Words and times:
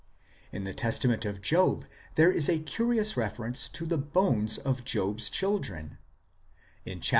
In 0.51 0.63
the 0.63 0.73
Testament 0.73 1.25
of 1.25 1.41
Job 1.43 1.81
1 1.83 1.87
there 2.15 2.31
is 2.31 2.49
a 2.49 2.57
curious 2.57 3.15
reference 3.15 3.69
to 3.69 3.85
the 3.85 3.99
bones 3.99 4.57
of 4.57 4.83
Job 4.83 5.19
s 5.19 5.29
children; 5.29 5.99
in 6.87 7.01
chap. 7.01 7.09